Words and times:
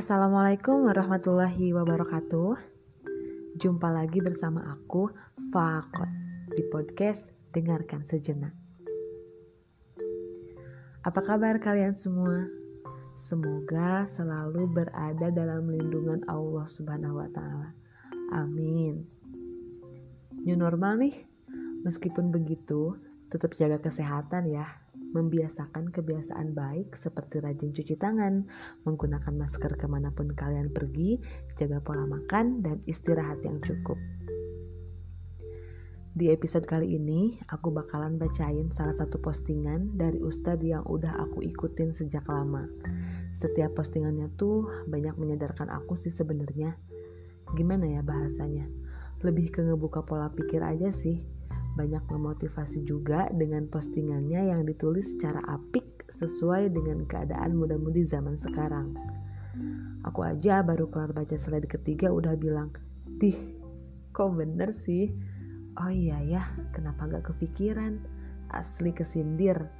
Assalamualaikum 0.00 0.88
warahmatullahi 0.88 1.76
wabarakatuh. 1.76 2.56
Jumpa 3.60 3.92
lagi 3.92 4.24
bersama 4.24 4.72
aku, 4.72 5.12
Fakot, 5.52 6.08
di 6.56 6.64
podcast 6.72 7.28
Dengarkan 7.52 8.08
Sejenak. 8.08 8.56
Apa 11.04 11.20
kabar 11.20 11.60
kalian 11.60 11.92
semua? 11.92 12.48
Semoga 13.12 14.08
selalu 14.08 14.72
berada 14.72 15.28
dalam 15.28 15.68
lindungan 15.68 16.24
Allah 16.32 16.64
Subhanahu 16.64 17.20
wa 17.20 17.28
taala. 17.36 17.76
Amin. 18.32 19.04
New 20.32 20.56
normal 20.56 20.96
nih. 20.96 21.28
Meskipun 21.84 22.32
begitu, 22.32 22.96
tetap 23.30 23.54
jaga 23.54 23.78
kesehatan 23.78 24.50
ya 24.50 24.66
membiasakan 25.10 25.90
kebiasaan 25.90 26.54
baik 26.54 26.94
seperti 26.94 27.42
rajin 27.42 27.74
cuci 27.74 27.98
tangan, 27.98 28.46
menggunakan 28.86 29.34
masker 29.34 29.74
ke 29.74 29.86
mana 29.90 30.14
pun 30.14 30.30
kalian 30.30 30.70
pergi, 30.70 31.18
jaga 31.58 31.82
pola 31.82 32.06
makan, 32.06 32.62
dan 32.62 32.78
istirahat 32.86 33.42
yang 33.42 33.58
cukup. 33.58 33.98
Di 36.10 36.34
episode 36.34 36.66
kali 36.66 36.98
ini, 36.98 37.38
aku 37.46 37.70
bakalan 37.70 38.18
bacain 38.18 38.70
salah 38.74 38.94
satu 38.94 39.22
postingan 39.22 39.94
dari 39.94 40.18
Ustadz 40.18 40.66
yang 40.66 40.82
udah 40.82 41.22
aku 41.22 41.42
ikutin 41.42 41.94
sejak 41.94 42.26
lama. 42.26 42.66
Setiap 43.30 43.78
postingannya 43.78 44.26
tuh 44.34 44.66
banyak 44.90 45.14
menyadarkan 45.14 45.70
aku 45.70 45.94
sih 45.94 46.10
sebenarnya. 46.10 46.74
Gimana 47.54 47.86
ya 47.86 48.02
bahasanya? 48.02 48.66
Lebih 49.22 49.54
ke 49.54 49.60
ngebuka 49.62 50.02
pola 50.02 50.34
pikir 50.34 50.66
aja 50.66 50.90
sih 50.90 51.39
banyak 51.78 52.02
memotivasi 52.10 52.82
juga 52.82 53.30
dengan 53.30 53.70
postingannya 53.70 54.50
yang 54.50 54.66
ditulis 54.66 55.14
secara 55.14 55.38
apik 55.46 56.06
sesuai 56.10 56.74
dengan 56.74 57.06
keadaan 57.06 57.54
muda-mudi 57.54 58.02
zaman 58.02 58.34
sekarang. 58.34 58.94
Aku 60.04 60.24
aja 60.24 60.64
baru 60.64 60.88
kelar 60.90 61.12
baca 61.12 61.36
slide 61.36 61.68
ketiga 61.68 62.10
udah 62.10 62.34
bilang, 62.34 62.72
Dih, 63.20 63.36
kok 64.16 64.32
bener 64.34 64.72
sih? 64.72 65.12
Oh 65.78 65.92
iya 65.92 66.18
ya, 66.24 66.42
kenapa 66.74 67.06
gak 67.06 67.30
kepikiran? 67.30 68.00
Asli 68.50 68.90
kesindir. 68.90 69.70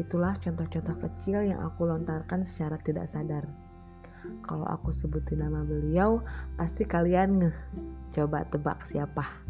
Itulah 0.00 0.34
contoh-contoh 0.40 0.96
kecil 0.98 1.52
yang 1.52 1.60
aku 1.62 1.86
lontarkan 1.86 2.42
secara 2.42 2.80
tidak 2.82 3.06
sadar. 3.06 3.46
Kalau 4.42 4.66
aku 4.66 4.90
sebutin 4.90 5.44
nama 5.44 5.62
beliau, 5.62 6.24
pasti 6.58 6.82
kalian 6.82 7.44
ngeh. 7.44 7.58
Coba 8.10 8.42
tebak 8.48 8.88
siapa? 8.88 9.47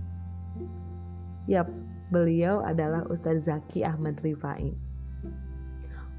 Yap, 1.49 1.73
beliau 2.13 2.61
adalah 2.61 3.09
Ustadz 3.09 3.49
Zaki 3.49 3.81
Ahmad 3.81 4.21
Rifai. 4.21 4.69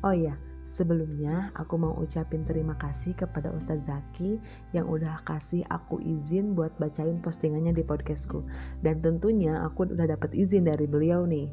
Oh 0.01 0.09
iya, 0.09 0.33
sebelumnya 0.65 1.53
aku 1.53 1.77
mau 1.77 1.93
ucapin 2.01 2.41
terima 2.41 2.73
kasih 2.81 3.13
kepada 3.13 3.53
Ustadz 3.53 3.93
Zaki 3.93 4.41
yang 4.73 4.89
udah 4.89 5.21
kasih 5.29 5.61
aku 5.69 6.01
izin 6.01 6.57
buat 6.57 6.73
bacain 6.81 7.21
postingannya 7.21 7.77
di 7.77 7.85
podcastku. 7.85 8.41
Dan 8.81 9.05
tentunya 9.05 9.61
aku 9.61 9.85
udah 9.93 10.09
dapet 10.09 10.33
izin 10.33 10.65
dari 10.65 10.89
beliau 10.89 11.29
nih. 11.29 11.45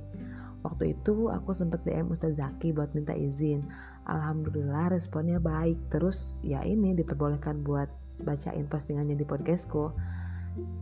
Waktu 0.65 0.97
itu 0.97 1.29
aku 1.29 1.53
sempet 1.53 1.85
DM 1.85 2.09
Ustadz 2.09 2.41
Zaki 2.41 2.73
buat 2.73 2.97
minta 2.97 3.13
izin. 3.13 3.61
Alhamdulillah 4.09 4.89
responnya 4.89 5.37
baik. 5.37 5.77
Terus 5.93 6.41
ya 6.41 6.65
ini 6.65 6.97
diperbolehkan 6.97 7.61
buat 7.61 7.93
bacain 8.25 8.65
postingannya 8.73 9.21
di 9.21 9.29
podcastku. 9.29 9.93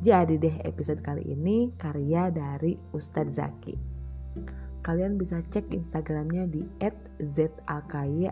Jadi 0.03 0.39
deh 0.39 0.57
episode 0.63 1.03
kali 1.03 1.27
ini 1.27 1.75
karya 1.75 2.31
dari 2.31 2.79
Ustadz 2.95 3.43
Zaki. 3.43 3.75
Kalian 4.85 5.17
bisa 5.17 5.41
cek 5.41 5.73
Instagramnya 5.73 6.45
di 6.45 6.63
@zaky. 7.33 8.29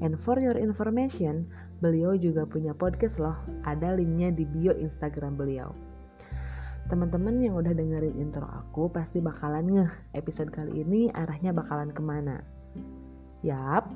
And 0.00 0.16
for 0.16 0.40
your 0.40 0.56
information, 0.56 1.44
beliau 1.84 2.16
juga 2.16 2.48
punya 2.48 2.72
podcast 2.72 3.20
loh. 3.20 3.36
Ada 3.68 3.92
linknya 4.00 4.32
di 4.32 4.48
bio 4.48 4.72
Instagram 4.72 5.36
beliau. 5.36 5.76
Teman-teman 6.88 7.38
yang 7.38 7.60
udah 7.60 7.76
dengerin 7.76 8.16
intro 8.16 8.48
aku 8.48 8.88
pasti 8.88 9.20
bakalan 9.20 9.68
ngeh 9.68 9.92
episode 10.16 10.50
kali 10.50 10.82
ini 10.82 11.12
arahnya 11.12 11.52
bakalan 11.52 11.92
ke 11.92 12.02
mana. 12.02 12.40
Yap, 13.44 13.92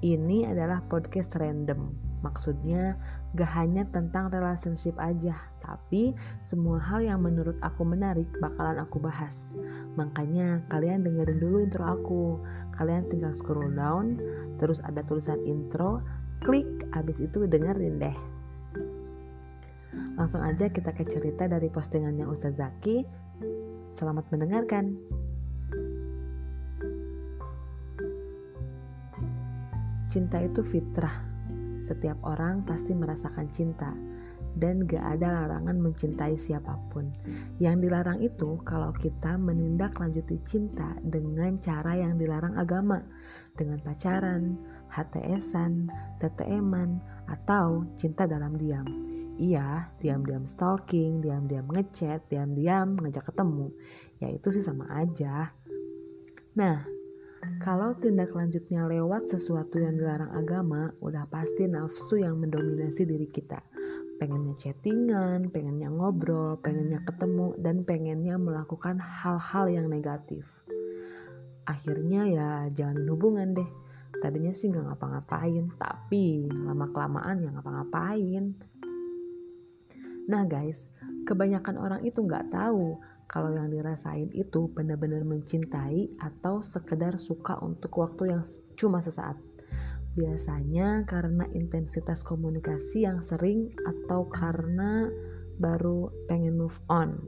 ini 0.00 0.46
adalah 0.46 0.80
podcast 0.86 1.34
random. 1.36 2.05
Maksudnya 2.26 2.98
gak 3.38 3.54
hanya 3.54 3.86
tentang 3.94 4.34
relationship 4.34 4.98
aja, 4.98 5.38
tapi 5.62 6.10
semua 6.42 6.82
hal 6.82 7.06
yang 7.06 7.22
menurut 7.22 7.54
aku 7.62 7.86
menarik 7.86 8.26
bakalan 8.42 8.82
aku 8.82 8.98
bahas. 8.98 9.54
Makanya 9.94 10.66
kalian 10.66 11.06
dengerin 11.06 11.38
dulu 11.38 11.62
intro 11.62 11.86
aku. 11.86 12.24
Kalian 12.74 13.06
tinggal 13.06 13.30
scroll 13.30 13.70
down, 13.78 14.18
terus 14.58 14.82
ada 14.82 15.06
tulisan 15.06 15.38
intro, 15.46 16.02
klik, 16.42 16.66
abis 16.98 17.22
itu 17.22 17.46
dengerin 17.46 18.02
deh. 18.02 18.18
Langsung 20.18 20.42
aja 20.42 20.66
kita 20.66 20.90
ke 20.90 21.06
cerita 21.06 21.46
dari 21.46 21.70
postingannya 21.70 22.26
Ustadz 22.26 22.58
Zaki. 22.58 23.06
Selamat 23.94 24.26
mendengarkan. 24.34 24.98
Cinta 30.06 30.40
itu 30.40 30.62
fitrah, 30.62 31.25
setiap 31.86 32.18
orang 32.26 32.66
pasti 32.66 32.90
merasakan 32.90 33.46
cinta 33.54 33.94
dan 34.56 34.88
gak 34.88 35.04
ada 35.04 35.44
larangan 35.44 35.76
mencintai 35.78 36.34
siapa 36.34 36.80
pun. 36.90 37.12
Yang 37.60 37.86
dilarang 37.86 38.18
itu 38.24 38.56
kalau 38.64 38.90
kita 38.96 39.36
menindaklanjuti 39.36 40.40
cinta 40.48 40.96
dengan 41.04 41.60
cara 41.60 41.92
yang 41.94 42.16
dilarang 42.16 42.56
agama, 42.56 43.04
dengan 43.54 43.78
pacaran, 43.84 44.56
HTSan, 44.88 45.92
TTM-an, 46.18 46.98
atau 47.28 47.84
cinta 48.00 48.24
dalam 48.24 48.56
diam. 48.56 48.88
Iya, 49.36 49.92
diam-diam 50.00 50.48
stalking, 50.48 51.20
diam-diam 51.20 51.68
ngechat, 51.68 52.24
diam-diam 52.32 52.96
ngajak 52.96 53.28
ketemu. 53.28 53.68
Ya 54.16 54.32
itu 54.32 54.48
sih 54.48 54.64
sama 54.64 54.88
aja. 54.88 55.52
Nah, 56.56 56.95
kalau 57.62 57.96
tindak 57.96 58.30
lanjutnya 58.36 58.86
lewat 58.86 59.32
sesuatu 59.32 59.80
yang 59.82 59.98
dilarang 59.98 60.30
agama, 60.36 60.94
udah 61.02 61.26
pasti 61.26 61.66
nafsu 61.66 62.20
yang 62.22 62.38
mendominasi 62.38 63.02
diri 63.08 63.26
kita. 63.26 63.58
Pengennya 64.16 64.56
chattingan, 64.56 65.52
pengennya 65.52 65.92
ngobrol, 65.92 66.56
pengennya 66.62 67.04
ketemu, 67.04 67.52
dan 67.60 67.84
pengennya 67.84 68.40
melakukan 68.40 68.96
hal-hal 68.96 69.68
yang 69.68 69.86
negatif. 69.92 70.46
Akhirnya 71.66 72.22
ya 72.30 72.50
jangan 72.72 73.02
hubungan 73.10 73.52
deh. 73.52 73.70
Tadinya 74.22 74.54
sih 74.54 74.72
gak 74.72 74.86
ngapa-ngapain, 74.86 75.68
tapi 75.76 76.48
lama-kelamaan 76.48 77.44
ya 77.44 77.50
ngapa-ngapain. 77.52 78.44
Nah 80.26 80.42
guys, 80.48 80.88
kebanyakan 81.28 81.76
orang 81.76 82.00
itu 82.06 82.24
gak 82.24 82.48
tahu 82.48 82.96
kalau 83.26 83.50
yang 83.50 83.68
dirasain 83.70 84.30
itu 84.30 84.70
benar-benar 84.70 85.26
mencintai 85.26 86.14
atau 86.22 86.62
sekedar 86.62 87.18
suka 87.18 87.58
untuk 87.58 87.90
waktu 87.98 88.30
yang 88.30 88.42
cuma 88.78 89.02
sesaat. 89.02 89.34
Biasanya 90.16 91.04
karena 91.04 91.44
intensitas 91.52 92.24
komunikasi 92.24 93.04
yang 93.04 93.20
sering 93.20 93.68
atau 93.84 94.24
karena 94.30 95.10
baru 95.60 96.08
pengen 96.30 96.56
move 96.56 96.78
on. 96.88 97.20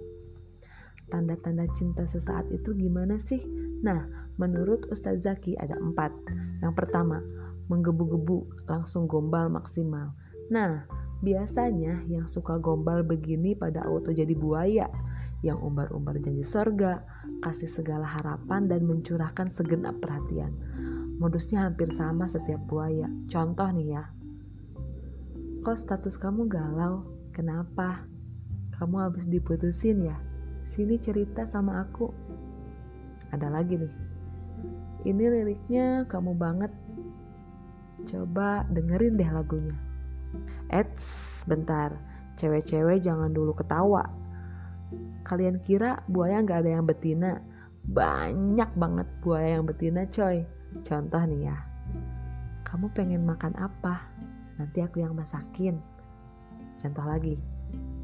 Tanda-tanda 1.08 1.68
cinta 1.76 2.04
sesaat 2.04 2.48
itu 2.52 2.72
gimana 2.76 3.16
sih? 3.20 3.40
Nah, 3.84 4.08
menurut 4.36 4.88
Ustadz 4.88 5.24
Zaki 5.24 5.56
ada 5.56 5.76
empat. 5.76 6.12
Yang 6.60 6.74
pertama, 6.84 7.20
menggebu-gebu, 7.68 8.68
langsung 8.68 9.08
gombal 9.08 9.52
maksimal. 9.52 10.12
Nah, 10.48 10.84
biasanya 11.20 12.04
yang 12.08 12.24
suka 12.30 12.56
gombal 12.60 13.02
begini 13.04 13.52
pada 13.52 13.84
auto 13.84 14.14
jadi 14.14 14.32
buaya 14.32 14.86
yang 15.46 15.62
umbar-umbar 15.62 16.18
janji 16.18 16.42
sorga, 16.42 17.06
kasih 17.46 17.70
segala 17.70 18.02
harapan 18.06 18.66
dan 18.66 18.82
mencurahkan 18.82 19.46
segenap 19.46 20.02
perhatian. 20.02 20.50
Modusnya 21.22 21.66
hampir 21.66 21.90
sama 21.94 22.26
setiap 22.26 22.58
buaya. 22.66 23.06
Contoh 23.30 23.70
nih 23.70 23.98
ya. 23.98 24.04
Kok 25.62 25.78
status 25.78 26.18
kamu 26.18 26.46
galau? 26.50 27.06
Kenapa? 27.34 28.06
Kamu 28.74 29.02
habis 29.02 29.26
diputusin 29.26 30.06
ya? 30.10 30.18
Sini 30.66 30.98
cerita 30.98 31.46
sama 31.46 31.82
aku. 31.86 32.10
Ada 33.34 33.50
lagi 33.50 33.78
nih. 33.78 33.94
Ini 35.06 35.24
liriknya 35.30 36.06
kamu 36.10 36.34
banget. 36.34 36.70
Coba 38.06 38.66
dengerin 38.70 39.18
deh 39.18 39.30
lagunya. 39.30 39.74
Eits, 40.70 41.42
bentar. 41.46 41.94
Cewek-cewek 42.38 43.02
jangan 43.02 43.34
dulu 43.34 43.50
ketawa 43.54 44.06
Kalian 45.24 45.60
kira 45.60 46.00
buaya 46.08 46.40
nggak 46.40 46.64
ada 46.64 46.70
yang 46.80 46.84
betina? 46.88 47.42
Banyak 47.88 48.70
banget 48.76 49.08
buaya 49.20 49.60
yang 49.60 49.64
betina 49.64 50.08
coy. 50.08 50.44
Contoh 50.84 51.22
nih 51.24 51.48
ya. 51.48 51.56
Kamu 52.64 52.92
pengen 52.92 53.24
makan 53.24 53.56
apa? 53.56 54.04
Nanti 54.60 54.84
aku 54.84 55.00
yang 55.00 55.16
masakin. 55.16 55.80
Contoh 56.76 57.04
lagi. 57.04 57.36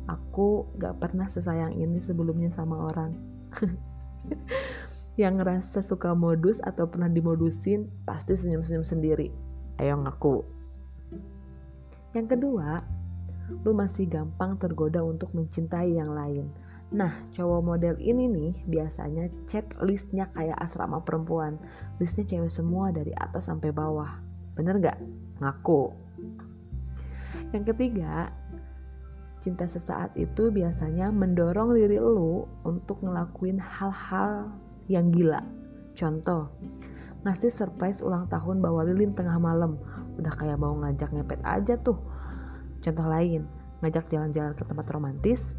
Aku 0.05 0.69
gak 0.77 1.01
pernah 1.01 1.29
sesayang 1.29 1.77
ini 1.77 2.01
sebelumnya 2.01 2.53
sama 2.53 2.89
orang. 2.93 3.17
yang 5.21 5.39
ngerasa 5.39 5.79
suka 5.79 6.11
modus 6.13 6.59
atau 6.65 6.91
pernah 6.91 7.07
dimodusin 7.07 7.87
pasti 8.03 8.35
senyum-senyum 8.35 8.85
sendiri. 8.85 9.29
Ayo 9.79 9.95
ngaku. 10.01 10.43
Yang 12.15 12.39
kedua, 12.39 12.83
lu 13.63 13.75
masih 13.75 14.11
gampang 14.11 14.59
tergoda 14.59 15.03
untuk 15.03 15.31
mencintai 15.35 15.99
yang 15.99 16.11
lain. 16.15 16.51
Nah, 16.93 17.13
cowok 17.33 17.61
model 17.65 17.95
ini 18.03 18.29
nih 18.29 18.53
biasanya 18.69 19.33
chat 19.49 19.65
listnya 19.81 20.29
kayak 20.37 20.61
asrama 20.61 21.01
perempuan. 21.01 21.57
Listnya 21.97 22.29
cewek 22.29 22.53
semua 22.53 22.93
dari 22.93 23.15
atas 23.17 23.49
sampai 23.49 23.73
bawah. 23.73 24.21
Bener 24.55 24.77
gak? 24.83 24.99
Ngaku. 25.41 25.91
Yang 27.51 27.65
ketiga, 27.75 28.31
cinta 29.45 29.69
sesaat 29.69 30.17
itu 30.17 30.49
biasanya 30.49 31.13
mendorong 31.13 31.77
diri 31.77 32.01
lu 32.01 32.49
untuk 32.65 33.03
ngelakuin 33.03 33.59
hal-hal 33.61 34.51
yang 34.89 35.13
gila. 35.13 35.43
Contoh, 35.95 36.51
ngasih 37.25 37.53
surprise 37.53 38.01
ulang 38.01 38.29
tahun 38.29 38.61
bawa 38.65 38.89
lilin 38.89 39.13
tengah 39.13 39.39
malam. 39.41 39.81
Udah 40.21 40.33
kayak 40.37 40.61
mau 40.61 40.77
ngajak 40.81 41.11
ngepet 41.11 41.41
aja 41.43 41.75
tuh. 41.81 41.99
Contoh 42.81 43.07
lain, 43.09 43.49
ngajak 43.85 44.09
jalan-jalan 44.09 44.57
ke 44.57 44.65
tempat 44.65 44.87
romantis, 44.93 45.53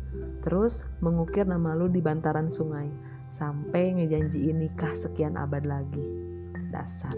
terus 0.46 0.86
mengukir 1.02 1.50
nama 1.50 1.74
lu 1.74 1.90
di 1.90 2.00
bantaran 2.00 2.48
sungai, 2.48 2.88
sampai 3.34 3.98
ngejanjiin 3.98 4.62
nikah 4.62 4.94
sekian 4.94 5.36
abad 5.36 5.66
lagi. 5.66 6.06
Dasar. 6.70 7.18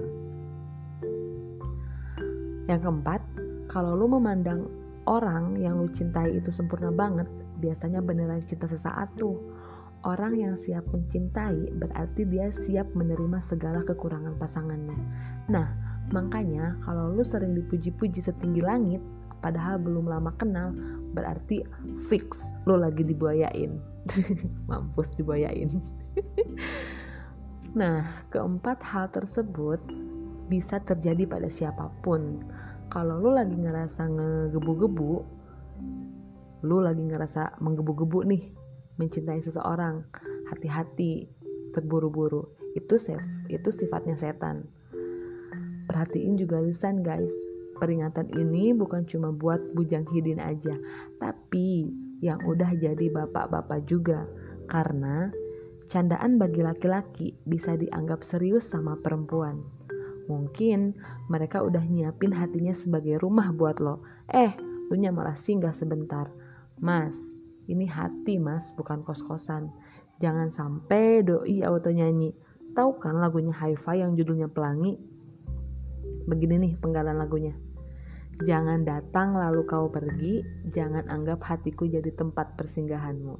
Yang 2.72 2.88
keempat, 2.88 3.22
kalau 3.68 4.00
lu 4.00 4.08
memandang 4.08 4.68
orang 5.08 5.60
yang 5.60 5.80
lu 5.80 5.92
cintai 5.92 6.40
itu 6.40 6.52
sempurna 6.52 6.92
banget, 6.92 7.28
biasanya 7.60 8.00
beneran 8.00 8.44
cinta 8.44 8.68
sesaat 8.68 9.12
tuh. 9.20 9.36
Orang 10.06 10.40
yang 10.40 10.56
siap 10.56 10.88
mencintai 10.94 11.74
berarti 11.74 12.24
dia 12.30 12.48
siap 12.54 12.88
menerima 12.96 13.44
segala 13.44 13.84
kekurangan 13.84 14.40
pasangannya. 14.40 15.00
Nah, 15.52 15.68
makanya 16.16 16.80
kalau 16.86 17.12
lu 17.12 17.26
sering 17.26 17.58
dipuji-puji 17.58 18.24
setinggi 18.24 18.62
langit, 18.62 19.02
padahal 19.40 19.80
belum 19.82 20.10
lama 20.10 20.34
kenal 20.36 20.74
berarti 21.14 21.64
fix 22.10 22.54
lo 22.70 22.78
lagi 22.78 23.04
dibuayain. 23.06 23.78
Mampus 24.70 25.14
dibuayain. 25.18 25.70
Nah 27.78 28.26
keempat 28.34 28.82
hal 28.82 29.12
tersebut 29.14 29.78
bisa 30.50 30.82
terjadi 30.82 31.30
pada 31.30 31.46
siapa 31.46 31.94
pun. 32.02 32.42
Kalau 32.90 33.22
lo 33.22 33.36
lagi 33.36 33.54
ngerasa 33.54 34.08
ngegebu-gebu 34.08 35.14
lo 36.66 36.82
lagi 36.82 37.06
ngerasa 37.06 37.62
menggebu-gebu 37.62 38.26
nih 38.26 38.44
mencintai 38.98 39.46
seseorang 39.46 40.02
hati-hati 40.50 41.30
terburu-buru 41.78 42.50
itu 42.74 42.98
safe 42.98 43.22
itu 43.46 43.70
sifatnya 43.70 44.18
setan. 44.18 44.66
Perhatiin 45.86 46.34
juga 46.34 46.58
lisan 46.58 47.06
guys 47.06 47.34
Peringatan 47.78 48.34
ini 48.34 48.74
bukan 48.74 49.06
cuma 49.06 49.30
buat 49.30 49.62
bujang 49.78 50.10
hidin 50.10 50.42
aja, 50.42 50.74
tapi 51.22 51.94
yang 52.22 52.42
udah 52.46 52.74
jadi 52.74 53.10
bapak-bapak 53.14 53.86
juga. 53.86 54.26
Karena 54.68 55.32
candaan 55.88 56.36
bagi 56.42 56.66
laki-laki 56.66 57.38
bisa 57.48 57.78
dianggap 57.78 58.26
serius 58.26 58.68
sama 58.68 59.00
perempuan. 59.00 59.64
Mungkin 60.28 60.98
mereka 61.32 61.64
udah 61.64 61.86
nyiapin 61.88 62.36
hatinya 62.36 62.76
sebagai 62.76 63.16
rumah 63.24 63.56
buat 63.56 63.80
lo. 63.80 64.04
Eh, 64.28 64.60
lu 64.92 65.00
malah 65.00 65.40
singgah 65.40 65.72
sebentar. 65.72 66.28
Mas, 66.78 67.38
ini 67.68 67.88
hati 67.88 68.36
mas, 68.40 68.76
bukan 68.76 69.04
kos-kosan. 69.08 69.72
Jangan 70.20 70.52
sampai 70.52 71.24
doi 71.24 71.64
auto 71.64 71.92
nyanyi. 71.92 72.36
Tahu 72.76 73.02
kan 73.02 73.18
lagunya 73.18 73.56
Hi-Fi 73.56 74.04
yang 74.04 74.14
judulnya 74.14 74.52
Pelangi? 74.52 75.00
Begini 76.28 76.60
nih 76.62 76.74
penggalan 76.78 77.18
lagunya. 77.18 77.67
Jangan 78.38 78.86
datang 78.86 79.34
lalu 79.34 79.66
kau 79.66 79.90
pergi, 79.90 80.46
jangan 80.70 81.10
anggap 81.10 81.42
hatiku 81.42 81.90
jadi 81.90 82.14
tempat 82.14 82.54
persinggahanmu. 82.54 83.34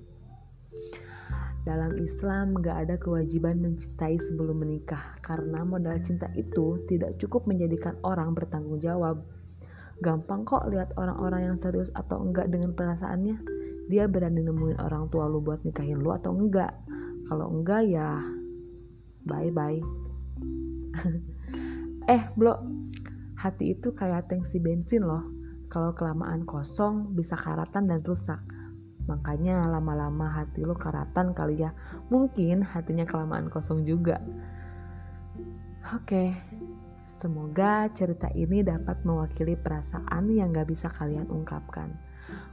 Dalam 1.68 2.00
Islam 2.00 2.58
gak 2.64 2.88
ada 2.88 2.96
kewajiban 2.96 3.60
mencintai 3.60 4.18
sebelum 4.18 4.64
menikah 4.64 5.20
karena 5.20 5.68
modal 5.68 6.00
cinta 6.00 6.32
itu 6.34 6.82
tidak 6.88 7.20
cukup 7.20 7.44
menjadikan 7.46 7.94
orang 8.02 8.32
bertanggung 8.34 8.80
jawab. 8.80 9.22
Gampang 10.02 10.48
kok 10.48 10.66
lihat 10.72 10.96
orang-orang 10.98 11.52
yang 11.52 11.58
serius 11.60 11.92
atau 11.92 12.24
enggak 12.24 12.50
dengan 12.50 12.74
perasaannya. 12.74 13.38
Dia 13.92 14.08
berani 14.08 14.48
nemuin 14.48 14.80
orang 14.80 15.12
tua 15.14 15.28
lu 15.28 15.44
buat 15.44 15.62
nikahin 15.62 16.00
lu 16.02 16.16
atau 16.16 16.34
enggak. 16.34 16.74
Kalau 17.28 17.52
enggak 17.54 17.86
ya 17.86 18.18
bye-bye. 19.28 19.84
eh, 22.16 22.22
Blo, 22.40 22.56
Hati 23.38 23.78
itu 23.78 23.94
kayak 23.94 24.34
tangsi 24.34 24.58
bensin 24.58 25.06
loh. 25.06 25.30
Kalau 25.70 25.94
kelamaan 25.94 26.42
kosong 26.42 27.14
bisa 27.14 27.38
karatan 27.38 27.86
dan 27.86 28.02
rusak. 28.02 28.42
Makanya 29.06 29.62
lama-lama 29.62 30.26
hati 30.42 30.66
lo 30.66 30.74
karatan 30.74 31.38
kali 31.38 31.62
ya. 31.62 31.70
Mungkin 32.10 32.66
hatinya 32.66 33.06
kelamaan 33.06 33.46
kosong 33.54 33.86
juga. 33.86 34.18
Oke, 35.94 36.34
semoga 37.06 37.86
cerita 37.94 38.26
ini 38.34 38.66
dapat 38.66 39.06
mewakili 39.06 39.54
perasaan 39.54 40.34
yang 40.34 40.50
gak 40.50 40.74
bisa 40.74 40.90
kalian 40.90 41.30
ungkapkan. 41.30 41.94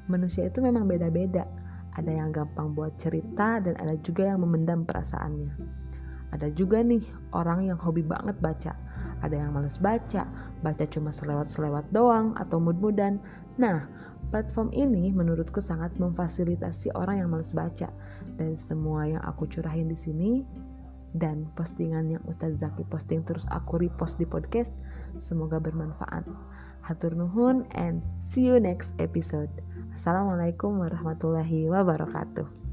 Manusia 0.04 0.52
itu 0.52 0.60
memang 0.60 0.84
beda-beda. 0.84 1.48
Ada 1.96 2.12
yang 2.12 2.28
gampang 2.28 2.76
buat 2.76 3.00
cerita 3.00 3.56
dan 3.56 3.72
ada 3.81 3.96
juga 4.04 4.36
yang 4.36 4.44
memendam 4.44 4.84
perasaannya. 4.84 5.81
Ada 6.28 6.52
juga 6.52 6.84
nih 6.84 7.00
orang 7.32 7.72
yang 7.72 7.81
hobi 7.81 8.04
banget 8.04 8.36
baca 8.36 8.83
ada 9.25 9.41
yang 9.41 9.56
males 9.56 9.81
baca, 9.81 10.29
baca 10.61 10.85
cuma 10.93 11.09
selewat-selewat 11.09 11.88
doang 11.97 12.37
atau 12.37 12.61
mud-mudan. 12.61 13.17
Nah, 13.56 13.88
platform 14.29 14.69
ini 14.76 15.09
menurutku 15.11 15.65
sangat 15.65 15.97
memfasilitasi 15.97 16.93
orang 16.93 17.25
yang 17.25 17.32
males 17.32 17.56
baca. 17.56 17.88
Dan 18.37 18.61
semua 18.61 19.09
yang 19.09 19.25
aku 19.25 19.49
curahin 19.49 19.88
di 19.88 19.97
sini 19.97 20.32
dan 21.15 21.47
postingan 21.55 22.11
yang 22.11 22.23
Ustadz 22.26 22.61
Zaki 22.61 22.82
posting 22.91 23.23
terus 23.23 23.47
aku 23.49 23.79
repost 23.79 24.19
di 24.19 24.26
podcast, 24.26 24.75
semoga 25.23 25.62
bermanfaat. 25.62 26.27
Hatur 26.85 27.17
nuhun 27.17 27.65
and 27.73 28.05
see 28.20 28.44
you 28.44 28.61
next 28.61 28.93
episode. 29.00 29.49
Assalamualaikum 29.94 30.85
warahmatullahi 30.85 31.70
wabarakatuh. 31.70 32.63